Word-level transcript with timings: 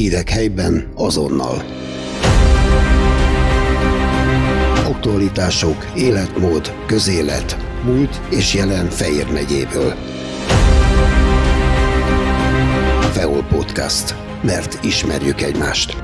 Hírek 0.00 0.28
helyben 0.28 0.92
azonnal. 0.94 1.62
Aktualitások, 4.86 5.84
életmód, 5.96 6.74
közélet, 6.86 7.56
múlt 7.84 8.20
és 8.30 8.54
jelen 8.54 8.86
Fejér 8.86 9.32
megyéből. 9.32 9.94
Feol 13.12 13.42
Podcast. 13.42 14.14
Mert 14.42 14.84
ismerjük 14.84 15.40
egymást. 15.40 15.96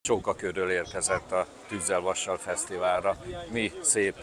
Csókakörről 0.00 0.70
érkezett 0.70 1.32
a 1.32 1.46
Tűzzel 1.68 2.00
Vassal 2.00 2.38
Fesztiválra. 2.38 3.16
Mi 3.52 3.70
szép 3.82 4.14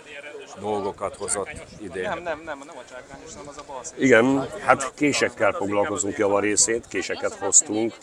dolgokat 0.60 1.16
hozott 1.16 1.50
idén. 1.80 2.04
Nem, 2.04 2.24
nem, 2.24 2.42
nem, 2.46 2.58
nem 2.58 2.78
a 2.78 2.86
csákányos, 2.90 3.34
nem 3.34 3.48
az 3.48 3.58
a 3.58 3.64
balsz. 3.68 3.94
Igen, 3.98 4.48
hát 4.66 4.94
késekkel 4.94 5.52
foglalkozunk 5.52 6.18
javarészét, 6.18 6.88
késeket 6.88 7.34
hoztunk, 7.34 7.98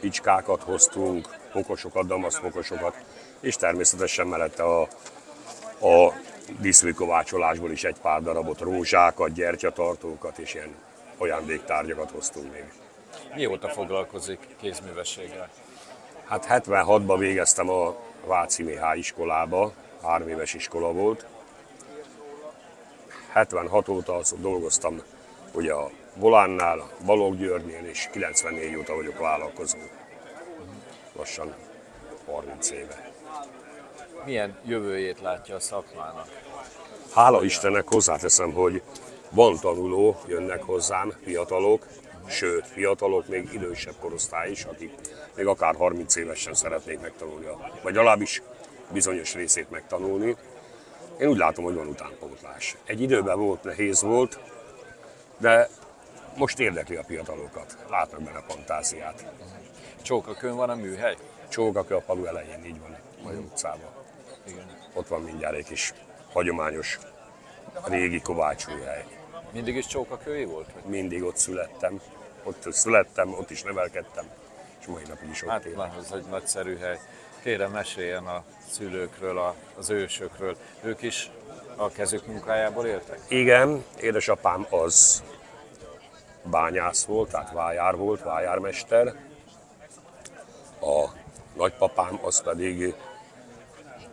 picskákat 0.00 0.62
hoztunk, 0.62 1.28
fokosokat, 1.50 2.06
damaszfokosokat, 2.06 2.94
és 3.40 3.56
természetesen 3.56 4.26
mellette 4.26 4.62
a, 4.62 4.80
a 5.86 6.12
díszműkovácsolásból 6.60 7.70
is 7.70 7.84
egy 7.84 7.96
pár 8.02 8.22
darabot, 8.22 8.60
rózsákat, 8.60 9.32
gyertyatartókat 9.32 10.38
és 10.38 10.54
ilyen 10.54 10.74
ajándéktárgyakat 11.18 12.10
hoztunk 12.10 12.52
még. 12.52 12.64
Mióta 13.34 13.68
foglalkozik 13.68 14.38
kézművességgel? 14.60 15.48
Hát 16.24 16.46
76-ban 16.48 17.16
végeztem 17.18 17.70
a 17.70 17.96
Váci 18.24 18.62
Mihály 18.62 18.98
iskolába, 18.98 19.72
három 20.02 20.28
éves 20.28 20.54
iskola 20.54 20.92
volt. 20.92 21.26
76 23.32 23.88
óta 23.88 24.20
dolgoztam 24.36 25.02
ugye 25.52 25.72
a 25.72 25.90
Volánnál, 26.14 26.90
Balogh 27.04 27.36
Györgynél, 27.36 27.84
és 27.84 28.08
94 28.12 28.76
óta 28.76 28.94
vagyok 28.94 29.18
vállalkozó. 29.18 29.78
Lassan 31.16 31.54
30 32.26 32.70
éve. 32.70 33.12
Milyen 34.24 34.58
jövőjét 34.64 35.20
látja 35.20 35.54
a 35.54 35.60
szakmának? 35.60 36.26
Hála 37.14 37.44
Istennek 37.44 37.88
hozzáteszem, 37.88 38.52
hogy 38.52 38.82
van 39.30 39.58
tanuló, 39.60 40.16
jönnek 40.26 40.62
hozzám, 40.62 41.12
fiatalok, 41.24 41.86
sőt, 42.26 42.66
fiatalok, 42.66 43.28
még 43.28 43.52
idősebb 43.52 43.94
korosztály 44.00 44.50
is, 44.50 44.64
akik 44.64 44.92
még 45.34 45.46
akár 45.46 45.76
30 45.76 46.16
évesen 46.16 46.54
szeretnék 46.54 47.00
megtanulni, 47.00 47.46
vagy 47.82 47.94
legalábbis 47.94 48.42
bizonyos 48.92 49.34
részét 49.34 49.70
megtanulni. 49.70 50.36
Én 51.18 51.28
úgy 51.28 51.36
látom, 51.36 51.64
hogy 51.64 51.74
van 51.74 51.86
utánpótlás. 51.86 52.76
Egy 52.84 53.00
időben 53.00 53.38
volt, 53.38 53.62
nehéz 53.62 54.02
volt, 54.02 54.38
de 55.38 55.68
most 56.36 56.58
érdekli 56.58 56.96
a 56.96 57.04
fiatalokat, 57.04 57.76
látnak 57.90 58.22
benne 58.22 58.42
fantáziát. 58.48 59.26
Csókakön 60.02 60.56
van 60.56 60.70
a 60.70 60.74
műhely? 60.74 61.16
Csókakő 61.48 61.94
a 61.94 62.00
falu 62.00 62.24
elején, 62.24 62.64
így 62.64 62.80
van, 62.80 62.96
Magyar 63.22 63.40
utcában. 63.40 63.90
Igen. 64.46 64.76
Ott 64.94 65.08
van 65.08 65.22
mindjárt 65.22 65.54
egy 65.54 65.64
kis 65.64 65.94
hagyományos 66.32 66.98
régi 67.84 68.20
kovácsműhely. 68.20 69.04
Mindig 69.52 69.76
is 69.76 69.86
csókakői 69.86 70.44
volt? 70.44 70.72
Vagy? 70.72 70.84
mindig 70.84 71.22
ott 71.22 71.36
születtem, 71.36 72.00
ott 72.42 72.72
születtem, 72.72 73.32
ott 73.32 73.50
is 73.50 73.62
nevelkedtem, 73.62 74.24
és 74.80 74.86
mai 74.86 75.02
napig 75.08 75.28
is 75.28 75.42
ott 75.42 75.50
Hát 75.50 75.64
élek. 75.64 75.76
van, 75.76 75.90
az 75.98 76.12
egy 76.12 76.24
nagyszerű 76.24 76.76
hely. 76.76 76.98
Kérem, 77.42 77.70
meséljen 77.70 78.26
a 78.26 78.44
szülőkről, 78.70 79.38
a- 79.38 79.54
az 79.78 79.90
ősökről. 79.90 80.56
Ők 80.82 81.02
is 81.02 81.30
a 81.76 81.90
kezük 81.90 82.26
munkájából 82.26 82.86
éltek? 82.86 83.18
Igen, 83.28 83.84
édesapám 84.00 84.66
az 84.70 85.22
bányász 86.42 87.04
volt, 87.04 87.30
tehát 87.30 87.52
vájár 87.52 87.96
volt, 87.96 88.22
vájármester. 88.22 89.14
A 90.80 91.06
nagypapám 91.56 92.18
az 92.22 92.42
pedig, 92.42 92.94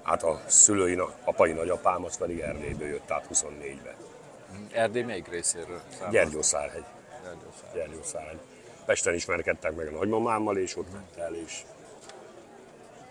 hát 0.03 0.23
a 0.23 0.41
szülői, 0.45 0.99
apai 1.23 1.51
nagyapám 1.51 2.03
az 2.03 2.17
pedig 2.17 2.39
Erdélyből 2.39 2.87
jött, 2.87 3.05
tehát 3.05 3.27
24-be. 3.33 3.95
Erdély 4.71 5.01
melyik 5.03 5.27
részéről? 5.27 5.81
Gyergyószárhegy. 6.11 6.83
Gyergyószár. 7.23 7.73
Gyergyószárhegy. 7.73 8.39
Pesten 8.85 9.13
ismerkedtek 9.13 9.75
meg 9.75 9.87
a 9.87 9.91
nagymamámmal, 9.91 10.57
és 10.57 10.77
ott 10.77 10.91
ment 10.91 11.17
el, 11.17 11.35
és 11.35 11.61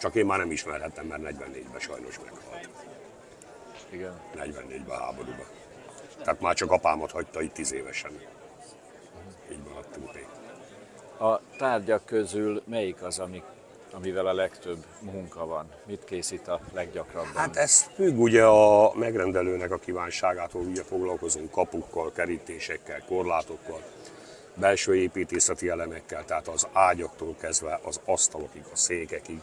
csak 0.05 0.15
én 0.15 0.27
már 0.27 0.39
nem 0.39 0.51
ismerhettem, 0.51 1.07
mert 1.07 1.23
44-ben 1.23 1.81
sajnos 1.81 2.19
meghalt. 2.19 2.69
Igen. 3.91 4.21
44-ben 4.35 4.97
a 4.97 5.03
háborúban. 5.03 5.47
Tehát 6.25 6.41
már 6.41 6.55
csak 6.55 6.71
apámat 6.71 7.11
hagyta 7.11 7.43
itt 7.43 7.53
10 7.53 7.73
évesen. 7.73 8.11
Így 9.51 9.59
maradtunk 9.69 10.15
még. 10.15 10.27
A 11.29 11.41
tárgyak 11.59 12.05
közül 12.05 12.63
melyik 12.67 13.03
az, 13.03 13.19
ami, 13.19 13.43
amivel 13.93 14.27
a 14.27 14.33
legtöbb 14.33 14.85
munka 15.01 15.47
van? 15.47 15.67
Mit 15.87 16.05
készít 16.05 16.49
a 16.49 16.61
leggyakrabban? 16.73 17.35
Hát 17.35 17.57
ez 17.57 17.83
függ 17.95 18.19
ugye 18.19 18.45
a 18.45 18.95
megrendelőnek 18.95 19.71
a 19.71 19.79
kívánságától, 19.79 20.63
ugye 20.63 20.83
foglalkozunk 20.83 21.51
kapukkal, 21.51 22.13
kerítésekkel, 22.13 23.05
korlátokkal, 23.07 23.83
belső 24.55 24.97
építészeti 24.97 25.69
elemekkel, 25.69 26.25
tehát 26.25 26.49
az 26.49 26.67
ágyaktól 26.73 27.35
kezdve 27.41 27.81
az 27.83 28.01
asztalokig, 28.05 28.63
a 28.73 28.77
székekig. 28.77 29.41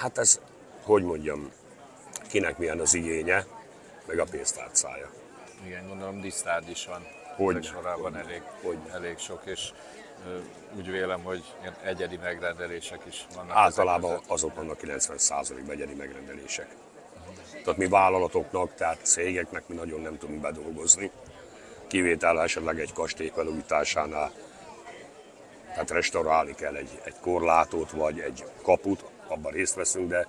Hát 0.00 0.18
ez, 0.18 0.40
hogy 0.82 1.02
mondjam, 1.02 1.52
kinek 2.28 2.58
milyen 2.58 2.80
az 2.80 2.94
igénye, 2.94 3.46
meg 4.06 4.18
a 4.18 4.24
pénztárcája. 4.30 5.10
Igen, 5.64 5.88
gondolom 5.88 6.20
disztárgy 6.20 6.70
is 6.70 6.86
van. 6.86 7.06
Hogyne, 7.36 7.60
Ezek 7.60 7.72
sorában 7.72 8.16
elég, 8.16 8.42
hogyne. 8.62 8.92
elég 8.92 9.18
sok, 9.18 9.42
és 9.44 9.72
úgy 10.76 10.90
vélem, 10.90 11.22
hogy 11.22 11.44
ilyen 11.60 11.76
egyedi 11.84 12.16
megrendelések 12.16 13.00
is 13.08 13.26
vannak. 13.34 13.56
Általában 13.56 14.20
azok 14.26 14.54
vannak 14.54 14.78
90%-ban 14.82 15.70
egyedi 15.70 15.94
megrendelések. 15.94 16.68
Tehát 17.50 17.76
mi 17.76 17.88
vállalatoknak, 17.88 18.74
tehát 18.74 18.98
cégeknek 19.02 19.68
mi 19.68 19.74
nagyon 19.74 20.00
nem 20.00 20.18
tudunk 20.18 20.40
bedolgozni. 20.40 21.10
Kivétel 21.86 22.42
esetleg 22.42 22.80
egy 22.80 22.92
kastély 22.92 23.32
felújításánál, 23.34 24.32
tehát 25.68 25.90
restaurálni 25.90 26.54
kell 26.54 26.74
egy, 26.74 27.00
egy 27.04 27.14
korlátot 27.20 27.90
vagy 27.90 28.20
egy 28.20 28.44
kaput, 28.62 29.04
abban 29.30 29.52
részt 29.52 29.74
veszünk, 29.74 30.08
de 30.08 30.26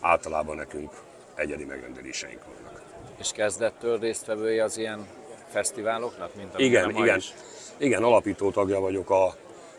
általában 0.00 0.56
nekünk 0.56 0.90
egyedi 1.34 1.64
megrendeléseink 1.64 2.40
vannak. 2.44 2.82
És 3.18 3.30
kezdettől 3.32 3.98
résztvevői 3.98 4.58
az 4.58 4.76
ilyen 4.76 5.06
fesztiváloknak, 5.50 6.34
mint 6.34 6.58
Igen, 6.58 6.84
a 6.84 6.90
ma 6.90 7.04
igen. 7.04 7.16
is? 7.16 7.32
Igen, 7.76 8.02
alapító 8.02 8.50
tagja 8.50 8.80
vagyok 8.80 9.10
a 9.10 9.34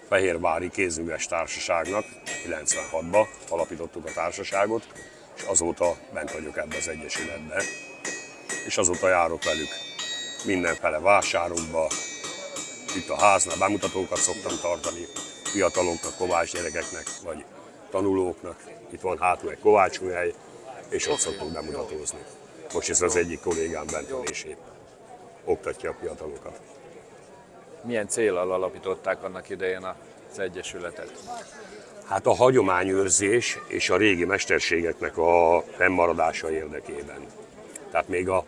Fehérvári 0.07 0.69
Kézműves 0.69 1.25
Társaságnak. 1.28 2.06
96-ban 2.47 3.28
alapítottuk 3.50 4.06
a 4.06 4.11
társaságot, 4.11 4.88
és 5.35 5.44
azóta 5.44 5.95
bent 6.13 6.31
vagyok 6.31 6.57
ebbe 6.57 6.75
az 6.78 6.88
egyesületbe. 6.88 7.63
És 8.66 8.78
azóta 8.78 9.07
járok 9.07 9.44
velük 9.44 9.69
mindenfele 10.45 11.00
vásárokba, 11.00 11.88
itt 12.95 13.09
a 13.09 13.19
háznál 13.19 13.57
bemutatókat 13.57 14.17
szoktam 14.17 14.57
tartani 14.61 15.07
fiataloknak, 15.44 16.17
kovács 16.17 16.51
gyerekeknek, 16.51 17.05
vagy 17.23 17.45
tanulóknak. 17.94 18.56
Itt 18.90 19.02
van 19.02 19.18
hátul 19.18 19.52
egy 19.52 19.59
kovácsműhely, 19.59 20.34
és 20.90 21.08
ott 21.08 21.18
szoktunk 21.18 21.54
bemutatózni. 21.54 22.20
Most 22.74 22.90
ez 22.90 23.02
az 23.02 23.16
egyik 23.16 23.40
kollégám 23.40 23.86
bent 23.92 24.09
van 24.09 24.24
és 24.30 24.44
épp 24.44 24.58
oktatja 25.46 25.90
a 25.90 25.96
fiatalokat. 26.00 26.59
Milyen 27.82 28.08
célral 28.08 28.52
alapították 28.52 29.24
annak 29.24 29.50
idején 29.50 29.84
az 30.32 30.40
Egyesületet? 30.40 31.12
Hát 32.08 32.28
a 32.28 32.36
hagyományőrzés 32.36 33.59
és 33.68 33.90
a 33.90 33.98
régi 33.98 34.26
mesterségeknek 34.26 35.18
a 35.18 35.64
fennmaradása 35.78 36.52
érdekében. 36.52 37.26
Tehát 37.92 38.08
még 38.08 38.30
a, 38.30 38.44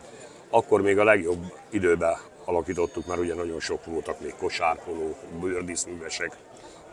akkor 0.50 0.82
még 0.82 0.98
a 0.98 1.04
legjobb 1.04 1.52
időben 1.70 2.16
alakítottuk, 2.44 3.06
mert 3.06 3.20
ugye 3.20 3.34
nagyon 3.34 3.60
sok 3.60 3.84
voltak 3.84 4.20
még 4.20 4.34
kosárpolók, 4.38 5.16
bőrdíszművesek, 5.40 6.36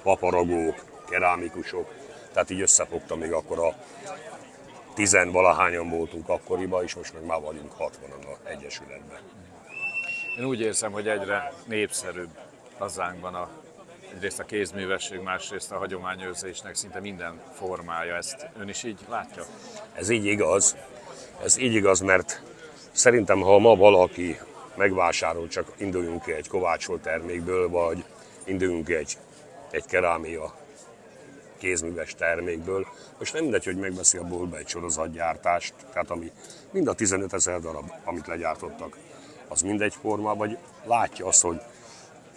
paparagók, 0.04 0.76
kerámikusok, 1.10 2.03
tehát 2.34 2.50
így 2.50 2.62
összefogtam 2.62 3.20
még 3.20 3.32
akkor 3.32 3.60
a 3.60 3.76
tizenvalahányan 4.94 5.90
voltunk 5.90 6.30
akkoriban, 6.30 6.84
és 6.84 6.96
most 6.96 7.14
meg 7.14 7.26
már 7.26 7.42
vagyunk 7.42 7.72
60-an 7.80 8.26
a 8.26 8.48
Egyesületben. 8.50 9.20
Én 10.38 10.46
úgy 10.46 10.62
érzem, 10.62 10.92
hogy 10.92 11.08
egyre 11.08 11.54
népszerűbb 11.66 12.30
hazánkban 12.78 13.36
a, 13.36 13.50
egyrészt 14.14 14.40
a 14.40 14.44
kézművesség, 14.44 15.20
másrészt 15.20 15.72
a 15.72 15.78
hagyományőrzésnek 15.78 16.76
szinte 16.76 17.00
minden 17.00 17.42
formája. 17.54 18.16
Ezt 18.16 18.48
ön 18.60 18.70
is 18.70 18.84
így 18.84 19.00
látja? 19.10 19.44
Ez 19.94 20.10
így 20.10 20.26
igaz. 20.26 20.76
Ez 21.44 21.58
így 21.58 21.74
igaz, 21.74 22.00
mert 22.00 22.42
szerintem, 22.92 23.42
ha 23.42 23.60
ma 23.60 23.76
valaki 23.76 24.40
megvásárol, 24.76 25.48
csak 25.48 25.72
induljunk 25.78 26.24
ki 26.24 26.32
egy 26.32 26.48
kovácsolt 26.48 27.02
termékből, 27.02 27.70
vagy 27.70 28.04
induljunk 28.44 28.86
ki 28.86 28.94
egy, 28.94 29.18
egy 29.72 29.86
kerámia 29.86 30.54
kézműves 31.64 32.16
termékből. 32.16 32.88
Most 33.20 33.34
nem 33.34 33.42
mindegy, 33.42 33.64
hogy 33.64 33.78
megveszi 33.78 34.18
a 34.18 34.24
boltba 34.24 34.58
egy 34.58 34.68
sorozatgyártást, 34.68 35.74
tehát 35.94 36.10
ami 36.10 36.32
mind 36.72 36.88
a 36.88 36.94
15 36.94 37.34
ezer 37.34 37.60
darab, 37.60 37.92
amit 38.04 38.28
legyártottak, 38.28 38.98
az 39.48 39.62
mindegy 39.62 39.96
forma, 40.02 40.36
vagy 40.36 40.58
látja 40.84 41.26
azt, 41.26 41.42
hogy 41.42 41.62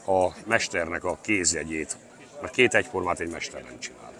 a 0.06 0.28
mesternek 0.44 1.04
a 1.04 1.18
kézjegyét, 1.20 1.96
mert 2.40 2.52
két 2.52 2.74
egyformát 2.74 3.20
egy 3.20 3.30
mester 3.30 3.62
nem 3.62 3.78
csinál. 3.78 4.12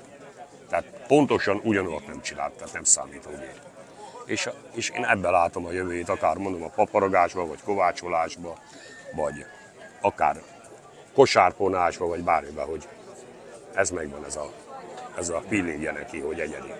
Tehát 0.68 0.84
pontosan 1.06 1.60
ugyanolyat 1.64 2.06
nem 2.06 2.22
csinál, 2.22 2.52
tehát 2.56 2.72
nem 2.72 2.84
számítógép. 2.84 3.60
És, 4.24 4.48
és 4.74 4.90
én 4.90 5.04
ebben 5.04 5.30
látom 5.32 5.66
a 5.66 5.72
jövőjét, 5.72 6.08
akár 6.08 6.36
mondom 6.36 6.62
a 6.62 6.68
paparagásba, 6.68 7.46
vagy 7.46 7.62
kovácsolásba, 7.64 8.58
vagy 9.12 9.44
akár 10.00 10.42
kosárponásba, 11.14 12.06
vagy 12.06 12.22
bármiben, 12.22 12.66
hogy 12.66 12.88
ez 13.74 13.90
megvan, 13.90 14.24
ez 14.24 14.36
a, 14.36 14.52
ez 15.16 15.28
a 15.28 15.42
feelingje 15.48 15.92
neki, 15.92 16.20
hogy 16.20 16.40
egyedi. 16.40 16.72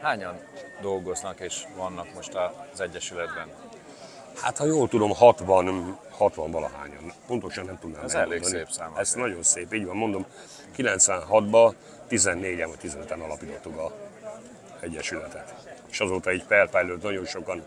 Hányan 0.00 0.38
dolgoznak 0.80 1.40
és 1.40 1.64
vannak 1.76 2.14
most 2.14 2.34
az 2.72 2.80
Egyesületben? 2.80 3.48
Hát 4.42 4.56
ha 4.56 4.64
jól 4.64 4.88
tudom, 4.88 5.14
60, 5.14 5.98
60 6.10 6.50
valahányan. 6.50 7.12
Pontosan 7.26 7.64
nem 7.64 7.78
tudnám 7.78 8.04
Ez 8.04 8.14
elég 8.14 8.42
szép 8.42 8.68
szám 8.70 8.92
Ez 8.96 9.08
azért. 9.08 9.26
nagyon 9.26 9.42
szép, 9.42 9.74
így 9.74 9.84
van, 9.84 9.96
mondom, 9.96 10.26
96-ban 10.76 11.74
14-en 12.10 12.68
vagy 12.68 12.92
15-en 12.92 13.24
alapítottuk 13.24 13.78
a 13.78 13.92
Egyesületet. 14.80 15.54
És 15.90 16.00
azóta 16.00 16.32
így 16.32 16.44
felfejlődött 16.46 17.02
nagyon 17.02 17.24
sokan. 17.24 17.62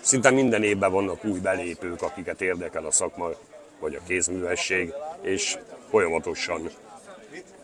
Szinte 0.00 0.30
minden 0.30 0.62
évben 0.62 0.92
vannak 0.92 1.24
új 1.24 1.38
belépők, 1.38 2.02
akiket 2.02 2.40
érdekel 2.40 2.84
a 2.84 2.90
szakma, 2.90 3.28
vagy 3.80 3.94
a 3.94 4.00
kézművesség, 4.06 4.92
és 5.20 5.58
folyamatosan, 5.90 6.70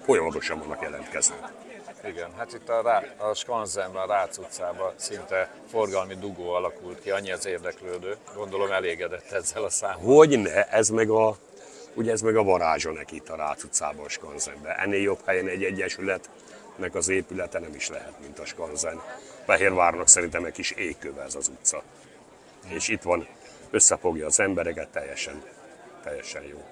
folyamatosan 0.04 0.58
vannak 0.58 0.82
jelentkezők. 0.82 1.52
Igen, 2.04 2.30
hát 2.36 2.52
itt 2.52 2.68
a, 2.68 2.82
Rá, 2.82 3.02
a 3.16 3.34
Skanzenben, 3.34 4.02
a 4.02 4.06
Rácz 4.06 4.38
utcában 4.38 4.92
szinte 4.96 5.50
forgalmi 5.70 6.14
dugó 6.14 6.52
alakult 6.52 7.00
ki, 7.00 7.10
annyi 7.10 7.32
az 7.32 7.46
érdeklődő. 7.46 8.16
Gondolom 8.34 8.70
elégedett 8.72 9.30
ezzel 9.30 9.62
a 9.62 9.70
számmal. 9.70 10.16
Hogy 10.16 10.38
ne, 10.38 10.68
ez 10.68 10.88
meg 10.88 11.10
a, 11.10 11.36
ugye 11.94 12.12
ez 12.12 12.20
meg 12.20 12.36
a 12.36 12.42
varázsa 12.42 12.92
neki 12.92 13.16
itt 13.16 13.28
a 13.28 13.36
Rácz 13.36 13.64
utcában, 13.64 14.04
a 14.04 14.08
Skanzenben. 14.08 14.76
Ennél 14.76 15.00
jobb 15.00 15.20
helyen 15.24 15.48
egy 15.48 15.64
egyesületnek 15.64 16.94
az 16.94 17.08
épülete 17.08 17.58
nem 17.58 17.74
is 17.74 17.88
lehet, 17.88 18.20
mint 18.20 18.38
a 18.38 18.44
Skanzen. 18.44 19.00
Fehérvárnak 19.44 20.08
szerintem 20.08 20.44
egy 20.44 20.52
kis 20.52 20.70
égköve 20.70 21.22
ez 21.22 21.34
az 21.34 21.48
utca. 21.48 21.82
És 22.68 22.88
itt 22.88 23.02
van, 23.02 23.26
összefogja 23.70 24.26
az 24.26 24.40
embereket, 24.40 24.88
teljesen, 24.88 25.42
teljesen 26.02 26.42
jó. 26.42 26.64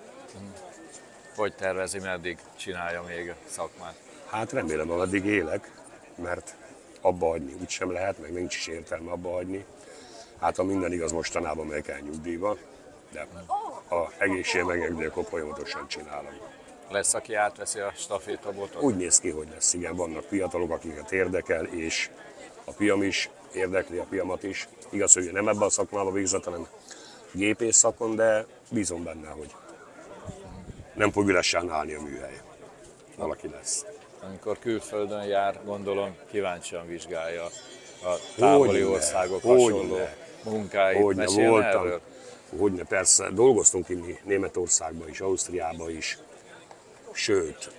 Hogy 1.37 1.55
tervezi, 1.55 1.99
meddig 1.99 2.39
csinálja 2.57 3.03
még 3.03 3.29
a 3.31 3.35
szakmát? 3.47 3.95
Hát 4.27 4.53
remélem, 4.53 4.91
ameddig 4.91 5.25
élek, 5.25 5.71
mert 6.15 6.55
abba 7.01 7.29
hagyni 7.29 7.53
úgy 7.61 7.69
sem 7.69 7.93
lehet, 7.93 8.19
meg 8.19 8.33
nincs 8.33 8.57
is 8.57 8.67
értelme 8.67 9.11
abba 9.11 9.31
hagyni. 9.31 9.65
Hát 10.41 10.57
ha 10.57 10.65
minden 10.65 10.93
igaz, 10.93 11.13
mostanában 11.13 11.67
meg 11.67 11.83
kell 11.83 11.99
nyugdíjba, 11.99 12.57
de 13.13 13.27
a 13.91 14.13
egészség 14.19 14.63
megengedi, 14.63 15.05
akkor 15.05 15.25
folyamatosan 15.25 15.89
csinálom. 15.89 16.33
Lesz, 16.91 17.15
aki 17.15 17.35
átveszi 17.35 17.79
a 17.79 17.93
stafétabotot? 17.97 18.83
Úgy 18.83 18.97
néz 18.97 19.21
ki, 19.21 19.31
hogy 19.31 19.49
lesz, 19.55 19.73
igen, 19.73 19.97
vannak 19.97 20.25
fiatalok, 20.25 20.71
akiket 20.71 21.13
érdekel, 21.13 21.65
és 21.65 22.11
a 22.65 22.73
fiam 22.73 23.03
is 23.03 23.31
érdekli 23.55 23.99
a 23.99 24.07
fiamat 24.11 24.43
is. 24.43 24.69
Igaz, 24.91 25.13
hogy 25.13 25.33
nem 25.33 25.49
ebben 25.49 25.63
a 25.63 25.71
szakmában 25.71 26.13
végzett, 26.13 26.45
hanem 26.45 26.67
gépész 27.33 27.77
szakon, 27.77 28.17
de 28.17 28.47
bízom 28.71 29.05
benne, 29.05 29.29
hogy 29.29 29.55
nem 30.95 31.11
fog 31.11 31.29
üresen 31.29 31.71
állni 31.71 31.95
a 31.95 32.03
műhely. 32.03 32.41
Valaki 33.17 33.49
lesz. 33.49 33.85
Amikor 34.21 34.59
külföldön 34.59 35.25
jár, 35.25 35.61
gondolom 35.65 36.17
kíváncsian 36.31 36.87
vizsgálja 36.87 37.45
a 38.05 38.15
távoli 38.37 38.81
Hogyne, 38.81 38.95
országok 38.95 39.43
hogyne. 39.43 39.63
hasonló 39.63 39.99
munkáit. 40.45 41.03
Hogyne, 41.03 41.27
voltam. 41.27 41.63
erről? 41.63 42.01
Hogyne, 42.59 42.85
persze, 42.85 43.31
dolgoztunk 43.31 43.89
inni 43.89 44.19
Németországban 44.25 45.09
is, 45.09 45.21
Ausztriában 45.21 45.91
is, 45.91 46.19
sőt, 47.13 47.71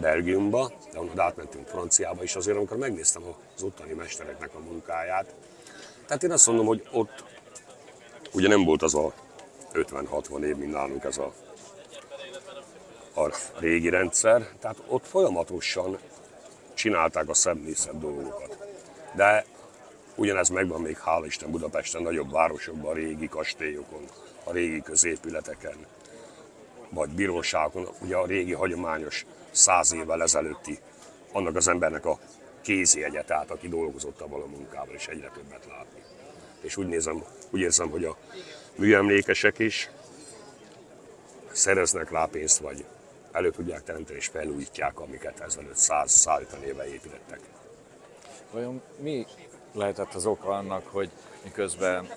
Belgiumba, 0.00 0.72
de 0.92 0.98
onnan 0.98 1.20
átmentünk 1.20 1.66
Franciába 1.66 2.22
is, 2.22 2.36
azért 2.36 2.56
amikor 2.56 2.76
megnéztem 2.76 3.22
az 3.56 3.62
ottani 3.62 3.92
mestereknek 3.92 4.50
a 4.54 4.58
munkáját, 4.58 5.34
tehát 6.06 6.22
én 6.22 6.30
azt 6.30 6.46
mondom, 6.46 6.66
hogy 6.66 6.88
ott 6.92 7.24
ugye 8.32 8.48
nem 8.48 8.64
volt 8.64 8.82
az 8.82 8.94
a 8.94 9.12
50-60 9.72 10.42
év, 10.42 10.56
mint 10.56 10.72
nálunk 10.72 11.04
ez 11.04 11.18
a, 11.18 11.32
a 13.18 13.30
régi 13.58 13.88
rendszer, 13.88 14.48
tehát 14.60 14.82
ott 14.86 15.06
folyamatosan 15.06 15.98
csinálták 16.74 17.28
a 17.28 17.34
szemlészet 17.34 17.98
dolgokat. 17.98 18.58
De 19.14 19.44
ugyanez 20.14 20.48
megvan 20.48 20.80
még, 20.80 20.98
hála 20.98 21.26
Isten, 21.26 21.50
Budapesten, 21.50 22.02
nagyobb 22.02 22.32
városokban, 22.32 22.90
a 22.90 22.94
régi 22.94 23.28
kastélyokon, 23.28 24.04
a 24.44 24.52
régi 24.52 24.82
középületeken, 24.82 25.76
vagy 26.90 27.08
bíróságon, 27.08 27.88
ugye 28.00 28.16
a 28.16 28.26
régi 28.26 28.52
hagyományos 28.52 29.26
száz 29.50 29.92
évvel 29.92 30.22
ezelőtti, 30.22 30.78
annak 31.32 31.56
az 31.56 31.68
embernek 31.68 32.06
a 32.06 32.18
kézi 32.62 33.04
egye, 33.04 33.22
tehát 33.22 33.50
aki 33.50 33.68
dolgozott 33.68 34.20
abban 34.20 34.42
a 34.42 34.46
munkával, 34.46 34.94
és 34.94 35.06
egyre 35.06 35.30
többet 35.34 35.66
látni. 35.68 36.02
És 36.60 36.76
úgy 36.76 36.86
nézem, 36.86 37.24
úgy 37.50 37.60
érzem, 37.60 37.90
hogy 37.90 38.04
a 38.04 38.16
műemlékesek 38.74 39.58
is 39.58 39.90
szereznek 41.52 42.10
rá 42.10 42.24
pénzt, 42.24 42.58
vagy 42.58 42.84
elő 43.38 43.50
tudják 43.50 43.82
teremteni, 43.82 44.18
és 44.18 44.26
felújítják, 44.26 45.00
amiket 45.00 45.40
ezelőtt 45.40 45.76
100-150 45.76 46.60
éve 46.66 46.88
építettek. 46.88 47.40
Vajon 48.50 48.82
mi 48.96 49.26
lehetett 49.72 50.14
az 50.14 50.26
oka 50.26 50.48
annak, 50.48 50.86
hogy 50.86 51.10
miközben 51.42 52.08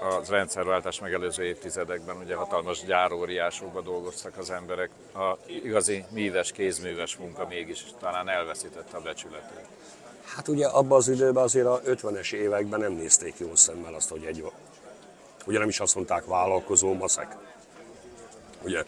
a 0.00 0.22
rendszerváltás 0.28 1.00
megelőző 1.00 1.44
évtizedekben 1.44 2.16
ugye 2.16 2.34
hatalmas 2.34 2.84
gyáróriásokban 2.84 3.84
dolgoztak 3.84 4.38
az 4.38 4.50
emberek, 4.50 4.90
a 5.14 5.36
igazi 5.46 6.04
míves, 6.10 6.52
kézműves 6.52 7.16
munka 7.16 7.46
mégis 7.46 7.84
talán 7.98 8.28
elveszítette 8.28 8.96
a 8.96 9.00
becsületét. 9.00 9.66
Hát 10.24 10.48
ugye 10.48 10.66
abban 10.66 10.98
az 10.98 11.08
időben 11.08 11.42
azért 11.42 11.66
a 11.66 11.80
50-es 11.84 12.32
években 12.32 12.80
nem 12.80 12.92
nézték 12.92 13.34
jó 13.38 13.54
szemmel 13.54 13.94
azt, 13.94 14.08
hogy 14.08 14.24
egy, 14.24 14.44
ugye 15.46 15.58
nem 15.58 15.68
is 15.68 15.80
azt 15.80 15.94
mondták 15.94 16.24
vállalkozó 16.24 16.94
maszek. 16.94 17.36
Ugye 18.62 18.84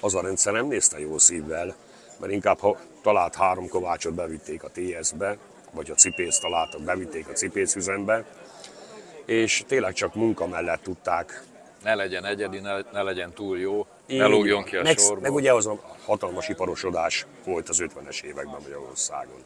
az 0.00 0.14
a 0.14 0.20
rendszer 0.20 0.52
nem 0.52 0.66
nézte 0.66 1.00
jó 1.00 1.18
szívvel, 1.18 1.74
mert 2.20 2.32
inkább 2.32 2.58
ha 2.58 2.76
talált 3.02 3.34
három 3.34 3.68
kovácsot 3.68 4.14
bevitték 4.14 4.62
a 4.62 4.70
TS-be, 4.72 5.36
vagy 5.72 5.90
a 5.90 5.94
cipészt 5.94 6.40
találtak, 6.40 6.82
bevitték 6.82 7.28
a 7.28 7.32
cipészüzembe, 7.32 8.24
és 9.24 9.64
tényleg 9.66 9.92
csak 9.92 10.14
munka 10.14 10.46
mellett 10.46 10.82
tudták 10.82 11.42
Ne 11.82 11.94
legyen 11.94 12.24
egyedi, 12.24 12.58
ne, 12.58 12.80
ne 12.92 13.02
legyen 13.02 13.32
túl 13.32 13.58
jó, 13.58 13.86
ne 14.06 14.14
így 14.14 14.20
lógjon 14.20 14.60
van. 14.60 14.64
ki 14.64 14.76
a 14.76 14.82
meg, 14.82 14.98
sorból. 14.98 15.20
Meg 15.20 15.32
ugye 15.32 15.52
az 15.52 15.66
a 15.66 15.80
hatalmas 16.04 16.48
iparosodás 16.48 17.26
volt 17.44 17.68
az 17.68 17.82
50-es 17.82 18.22
években 18.22 18.60
Magyarországon. 18.62 19.42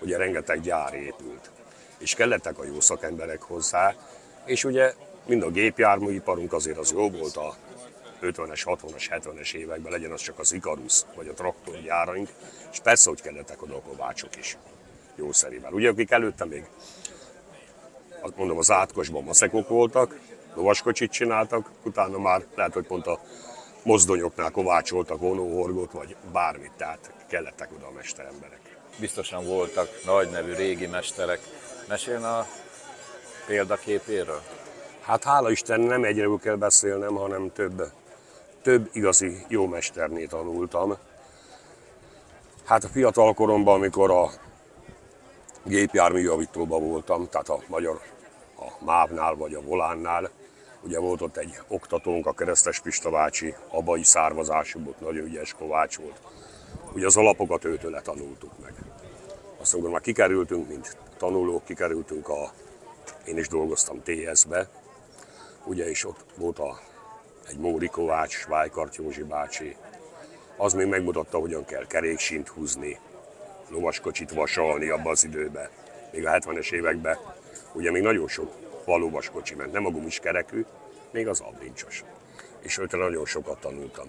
Ugye 0.00 0.16
rengeteg 0.16 0.60
gyár 0.60 0.94
épült, 0.94 1.50
és 1.98 2.14
kellettek 2.14 2.58
a 2.58 2.64
jó 2.64 2.80
szakemberek 2.80 3.42
hozzá, 3.42 3.94
és 4.44 4.64
ugye 4.64 4.94
mind 5.26 5.42
a 5.42 5.50
gépjárműiparunk 5.50 6.52
azért 6.52 6.78
az 6.78 6.92
jó 6.92 7.10
volt 7.10 7.36
a 7.36 7.54
50-es, 8.32 8.62
60-as, 8.64 9.06
70-es 9.10 9.54
években, 9.54 9.92
legyen 9.92 10.10
az 10.10 10.20
csak 10.20 10.38
az 10.38 10.52
Ikarus 10.52 11.00
vagy 11.14 11.28
a 11.28 11.32
traktorgyáraink, 11.32 12.28
és 12.72 12.80
persze, 12.80 13.08
hogy 13.08 13.20
kellettek 13.20 13.62
oda 13.62 13.76
a 13.76 13.80
kovácsok 13.80 14.36
is 14.36 14.56
jó 15.16 15.32
szerivel. 15.32 15.72
Ugye 15.72 15.88
akik 15.88 16.10
előtte 16.10 16.44
még 16.44 16.64
azt 18.20 18.36
mondom, 18.36 18.58
az 18.58 18.70
átkosban 18.70 19.24
maszekok 19.24 19.68
voltak, 19.68 20.18
lovaskocsit 20.54 21.10
csináltak, 21.10 21.70
utána 21.82 22.18
már 22.18 22.44
lehet, 22.54 22.72
hogy 22.72 22.86
pont 22.86 23.06
a 23.06 23.20
mozdonyoknál 23.82 24.50
kovácsoltak 24.50 25.18
vonóhorgot, 25.18 25.92
vagy 25.92 26.16
bármit, 26.32 26.72
tehát 26.76 27.12
kellettek 27.28 27.70
oda 27.76 27.86
a 27.86 27.90
mesteremberek. 27.90 28.60
Biztosan 29.00 29.44
voltak 29.44 29.88
nagy 30.04 30.30
nevű 30.30 30.54
régi 30.54 30.86
mesterek. 30.86 31.40
Mesélne 31.88 32.28
a 32.28 32.46
példaképéről? 33.46 34.42
Hát 35.00 35.24
hála 35.24 35.50
Isten 35.50 35.80
nem 35.80 36.04
egyről 36.04 36.38
kell 36.38 36.56
beszélnem, 36.56 37.14
hanem 37.14 37.52
több, 37.52 37.82
több 38.66 38.88
igazi 38.92 39.44
jó 39.48 39.66
mesternél 39.66 40.28
tanultam. 40.28 40.96
Hát 42.64 42.84
a 42.84 42.88
fiatal 42.88 43.34
koromban, 43.34 43.74
amikor 43.74 44.10
a 44.10 44.30
gépjárműjavítóban 45.62 46.88
voltam, 46.88 47.28
tehát 47.28 47.48
a 47.48 47.58
magyar 47.66 48.00
a 48.58 48.84
MÁV-nál 48.84 49.34
vagy 49.34 49.54
a 49.54 49.62
Volánnál, 49.62 50.30
ugye 50.82 50.98
volt 50.98 51.20
ott 51.20 51.36
egy 51.36 51.58
oktatónk, 51.68 52.26
a 52.26 52.32
Keresztes 52.32 52.80
Pista 52.80 53.10
bácsi, 53.10 53.54
abai 53.68 54.04
származású 54.04 54.84
volt, 54.84 55.00
nagyon 55.00 55.24
ügyes 55.24 55.54
kovács 55.54 55.96
volt. 55.96 56.20
Ugye 56.94 57.06
az 57.06 57.16
alapokat 57.16 57.64
őtőle 57.64 58.00
tanultuk 58.00 58.52
meg. 58.62 58.72
Azt 59.60 59.72
mondom, 59.72 59.92
már 59.92 60.00
kikerültünk, 60.00 60.68
mint 60.68 60.96
tanulók, 61.16 61.64
kikerültünk 61.64 62.28
a, 62.28 62.50
én 63.26 63.38
is 63.38 63.48
dolgoztam 63.48 64.02
TS-be, 64.02 64.68
ugye 65.64 65.90
is 65.90 66.04
ott 66.04 66.24
volt 66.36 66.58
a, 66.58 66.78
egy 67.48 67.58
Móri 67.58 67.86
Kovács, 67.88 68.34
Svájkart 68.34 68.96
Józsi 68.96 69.22
bácsi, 69.22 69.76
az 70.56 70.72
még 70.72 70.86
megmutatta, 70.86 71.38
hogyan 71.38 71.64
kell 71.64 71.86
keréksint 71.86 72.48
húzni, 72.48 72.98
lovaskocsit 73.68 74.30
vasalni 74.30 74.88
abban 74.88 75.12
az 75.12 75.24
időben, 75.24 75.68
még 76.12 76.26
a 76.26 76.30
70-es 76.30 76.72
években. 76.72 77.18
Ugye 77.72 77.90
még 77.90 78.02
nagyon 78.02 78.28
sok 78.28 78.52
valóvaskocsi 78.84 79.54
ment, 79.54 79.72
nem 79.72 79.86
a 79.86 79.90
gumis 79.90 80.18
kerekű, 80.18 80.64
még 81.10 81.28
az 81.28 81.40
abbincsos. 81.40 82.04
és 82.60 82.78
őtől 82.78 83.00
nagyon 83.00 83.26
sokat 83.26 83.60
tanultam. 83.60 84.06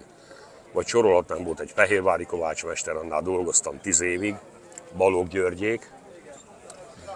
Vagy 0.71 0.87
sorolhatnám, 0.87 1.43
volt 1.43 1.59
egy 1.59 1.71
fehérvári 1.71 2.25
kovácsmester, 2.25 2.95
annál 2.95 3.21
dolgoztam 3.21 3.79
tíz 3.81 4.01
évig, 4.01 4.35
Balogh 4.97 5.29
Györgyék, 5.29 5.91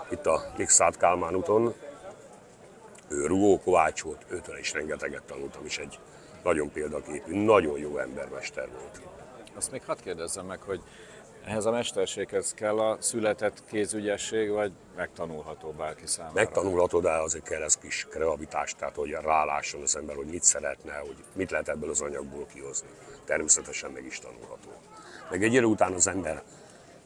itt 0.09 0.25
a 0.25 0.51
Kikszát 0.55 0.97
Kálmán 0.97 1.35
úton, 1.35 1.73
ő 3.07 3.25
rugó 3.25 3.59
kovács 3.59 4.01
volt, 4.01 4.25
őtől 4.29 4.57
is 4.57 4.73
rengeteget 4.73 5.23
tanultam, 5.23 5.65
és 5.65 5.77
egy 5.77 5.99
nagyon 6.43 6.71
példaképű, 6.71 7.43
nagyon 7.43 7.79
jó 7.79 7.97
embermester 7.97 8.67
volt. 8.71 9.01
Azt 9.55 9.71
még 9.71 9.83
hadd 9.85 9.97
kérdezzem 10.03 10.45
meg, 10.45 10.61
hogy 10.61 10.81
ehhez 11.45 11.65
a 11.65 11.71
mesterséghez 11.71 12.53
kell 12.53 12.79
a 12.79 12.97
született 12.99 13.63
kézügyesség, 13.69 14.49
vagy 14.49 14.71
megtanulható 14.95 15.71
bárki 15.71 16.05
számára? 16.05 16.33
Megtanulható, 16.33 16.99
de 16.99 17.11
azért 17.11 17.43
kell 17.43 17.61
ez 17.61 17.77
kis 17.77 18.07
kreativitás, 18.09 18.75
tehát 18.75 18.95
hogy 18.95 19.09
rálásson 19.09 19.81
az 19.81 19.95
ember, 19.95 20.15
hogy 20.15 20.27
mit 20.27 20.43
szeretne, 20.43 20.93
hogy 20.93 21.15
mit 21.33 21.51
lehet 21.51 21.69
ebből 21.69 21.89
az 21.89 22.01
anyagból 22.01 22.45
kihozni. 22.53 22.87
Természetesen 23.25 23.91
meg 23.91 24.05
is 24.05 24.19
tanulható. 24.19 24.71
Meg 25.29 25.43
egy 25.43 25.53
idő 25.53 25.65
után 25.65 25.93
az 25.93 26.07
ember 26.07 26.43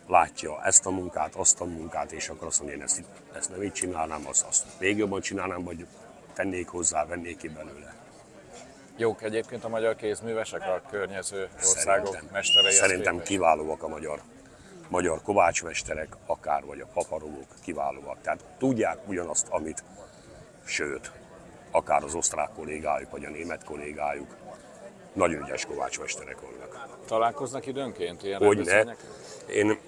látja 0.07 0.63
ezt 0.63 0.85
a 0.85 0.89
munkát, 0.89 1.35
azt 1.35 1.61
a 1.61 1.65
munkát, 1.65 2.11
és 2.11 2.29
akkor 2.29 2.47
azt 2.47 2.59
mondja, 2.59 2.77
én 2.77 2.83
ezt, 2.83 3.03
ezt 3.33 3.49
nem 3.49 3.63
így 3.63 3.73
csinálnám, 3.73 4.27
azt, 4.27 4.45
azt 4.45 4.65
még 4.79 4.97
jobban 4.97 5.21
csinálnám, 5.21 5.63
vagy 5.63 5.85
tennék 6.33 6.67
hozzá, 6.67 7.05
vennék 7.05 7.37
ki 7.37 7.49
belőle. 7.49 8.04
Jók 8.97 9.23
egyébként 9.23 9.63
a 9.63 9.69
magyar 9.69 9.95
kézművesek 9.95 10.61
a 10.61 10.81
környező 10.89 11.47
országok 11.55 12.05
Szerintem, 12.05 12.29
mesterei. 12.31 12.71
szerintem 12.71 13.21
kiválóak 13.21 13.83
a 13.83 13.87
magyar, 13.87 14.21
magyar 14.89 15.21
kovácsmesterek, 15.21 16.17
akár 16.25 16.63
vagy 16.65 16.79
a 16.79 16.87
paparogók 16.93 17.47
kiválóak. 17.63 18.21
Tehát 18.21 18.43
tudják 18.57 18.97
ugyanazt, 19.07 19.47
amit, 19.49 19.83
sőt, 20.65 21.11
akár 21.71 22.03
az 22.03 22.15
osztrák 22.15 22.49
kollégájuk, 22.55 23.11
vagy 23.11 23.25
a 23.25 23.29
német 23.29 23.63
kollégájuk, 23.63 24.35
nagyon 25.13 25.41
ügyes 25.43 25.65
kovácsmesterek 25.65 26.41
vannak. 26.41 26.87
Találkoznak 27.05 27.65
időnként 27.65 28.23
ilyen 28.23 28.45
Hogy 28.45 28.57
ne. 28.57 28.83
Én 29.53 29.79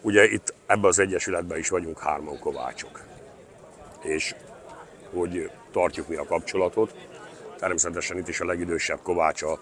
ugye 0.00 0.24
itt 0.24 0.54
ebben 0.66 0.84
az 0.84 0.98
egyesületben 0.98 1.58
is 1.58 1.68
vagyunk 1.68 1.98
hárman 1.98 2.38
kovácsok. 2.38 3.02
És 4.02 4.34
hogy 5.14 5.50
tartjuk 5.72 6.08
mi 6.08 6.16
a 6.16 6.24
kapcsolatot. 6.24 6.94
Természetesen 7.60 8.18
itt 8.18 8.28
is 8.28 8.40
a 8.40 8.44
legidősebb 8.44 8.98
kovács 9.02 9.42
a 9.42 9.58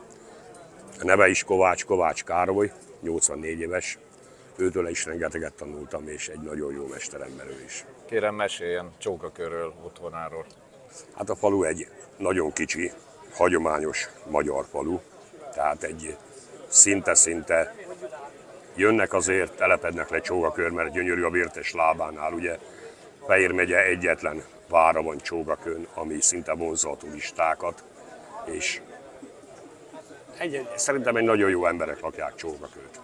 neve 1.02 1.28
is 1.28 1.44
Kovács, 1.44 1.84
Kovács 1.84 2.24
Károly, 2.24 2.72
84 3.00 3.60
éves. 3.60 3.98
Őtől 4.56 4.88
is 4.88 5.04
rengeteget 5.04 5.52
tanultam, 5.52 6.08
és 6.08 6.28
egy 6.28 6.40
nagyon 6.40 6.72
jó 6.72 6.86
mesterember 6.86 7.46
ő 7.46 7.62
is. 7.64 7.84
Kérem 8.06 8.34
meséljen 8.34 8.92
csókakörről, 8.98 9.74
otthonáról. 9.84 10.46
Hát 11.16 11.30
a 11.30 11.36
falu 11.36 11.62
egy 11.62 11.88
nagyon 12.16 12.52
kicsi, 12.52 12.92
hagyományos 13.32 14.08
magyar 14.30 14.64
falu, 14.70 14.98
tehát 15.54 15.82
egy 15.82 16.16
szinte-szinte 16.68 17.74
jönnek 18.74 19.12
azért, 19.12 19.56
telepednek 19.56 20.10
le 20.10 20.20
Csógakör, 20.20 20.70
mert 20.70 20.92
gyönyörű 20.92 21.22
a 21.22 21.30
Vértes 21.30 21.72
lábánál, 21.72 22.32
ugye 22.32 22.58
Fehér 23.26 23.52
megye 23.52 23.84
egyetlen 23.84 24.42
vára 24.68 25.02
van 25.02 25.18
Csógakön, 25.18 25.86
ami 25.94 26.20
szinte 26.20 26.54
vonzza 26.54 26.90
a 26.90 26.96
turistákat, 26.96 27.84
és 28.50 28.80
egy, 30.38 30.68
szerintem 30.76 31.16
egy 31.16 31.24
nagyon 31.24 31.50
jó 31.50 31.66
emberek 31.66 32.00
lakják 32.00 32.34
Csógakőt. 32.34 33.00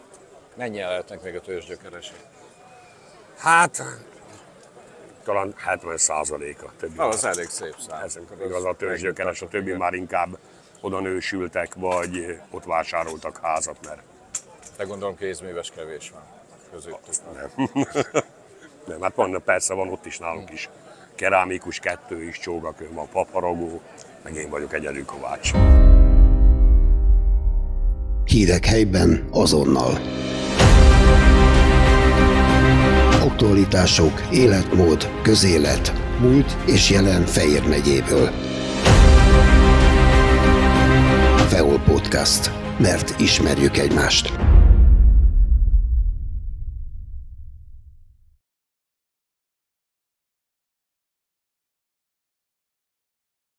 Mennyien 0.54 0.88
lehetnek 0.88 1.22
még 1.22 1.34
a 1.34 1.40
törzsgyökeresek? 1.40 2.16
Hát, 3.36 3.82
talán 5.22 5.54
70 5.56 5.96
százaléka. 5.96 6.72
Többi 6.78 6.98
Ah, 6.98 7.08
az 7.08 7.24
elég 7.24 7.48
szép 7.48 7.74
szám. 7.88 8.02
Ez 8.02 8.18
igaz, 8.44 8.64
a 8.64 8.74
törzsgyökeres, 8.74 9.42
a 9.42 9.48
többi 9.48 9.72
már 9.72 9.94
inkább 9.94 10.38
oda 10.80 11.00
nősültek, 11.00 11.74
vagy 11.74 12.40
ott 12.50 12.64
vásároltak 12.64 13.38
házat, 13.42 13.76
mert 13.86 14.02
De 14.76 14.84
gondolom 14.84 15.16
kézműves 15.16 15.70
kevés 15.70 16.10
van 16.10 16.22
közöttük. 16.72 17.34
nem. 17.34 17.70
nem, 18.86 19.00
hát 19.00 19.14
van, 19.14 19.42
persze 19.44 19.74
van 19.74 19.88
ott 19.88 20.06
is 20.06 20.18
nálunk 20.18 20.50
is 20.50 20.68
kerámikus 21.14 21.78
kettő 21.78 22.22
is, 22.22 22.38
csógakő 22.38 22.90
van, 22.92 23.08
paparagó, 23.08 23.80
meg 24.24 24.34
én 24.34 24.50
vagyok 24.50 24.74
egyedül 24.74 25.04
Kovács. 25.04 25.50
Hírek 28.24 28.64
helyben 28.64 29.28
azonnal. 29.30 29.98
Aktualitások, 33.22 34.22
életmód, 34.32 35.08
közélet, 35.22 35.92
múlt 36.20 36.56
és 36.66 36.90
jelen 36.90 37.22
Fejér 37.22 37.68
megyéből. 37.68 38.30
Feol 41.48 41.78
Podcast. 41.78 42.50
Mert 42.78 43.20
ismerjük 43.20 43.76
egymást. 43.76 44.53